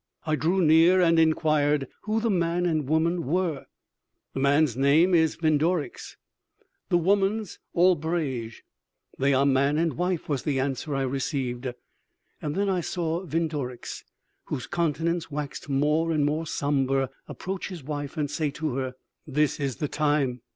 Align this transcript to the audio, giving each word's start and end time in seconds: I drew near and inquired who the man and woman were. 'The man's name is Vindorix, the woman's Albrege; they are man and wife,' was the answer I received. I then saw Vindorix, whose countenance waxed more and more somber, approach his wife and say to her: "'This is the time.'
I 0.25 0.35
drew 0.35 0.61
near 0.65 0.99
and 0.99 1.19
inquired 1.19 1.87
who 2.05 2.19
the 2.19 2.31
man 2.31 2.65
and 2.65 2.89
woman 2.89 3.23
were. 3.27 3.67
'The 4.33 4.39
man's 4.39 4.75
name 4.75 5.13
is 5.13 5.35
Vindorix, 5.35 6.17
the 6.89 6.97
woman's 6.97 7.59
Albrege; 7.75 8.63
they 9.19 9.35
are 9.35 9.45
man 9.45 9.77
and 9.77 9.93
wife,' 9.93 10.27
was 10.27 10.41
the 10.41 10.59
answer 10.59 10.95
I 10.95 11.03
received. 11.03 11.67
I 11.67 12.49
then 12.49 12.81
saw 12.81 13.27
Vindorix, 13.27 14.03
whose 14.45 14.65
countenance 14.65 15.29
waxed 15.29 15.69
more 15.69 16.11
and 16.11 16.25
more 16.25 16.47
somber, 16.47 17.09
approach 17.27 17.67
his 17.67 17.83
wife 17.83 18.17
and 18.17 18.27
say 18.31 18.49
to 18.49 18.73
her: 18.77 18.95
"'This 19.27 19.59
is 19.59 19.75
the 19.75 19.87
time.' 19.87 20.41